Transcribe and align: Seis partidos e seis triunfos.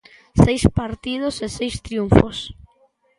Seis 0.45 0.63
partidos 0.79 1.35
e 1.45 1.47
seis 1.57 1.75
triunfos. 1.85 2.37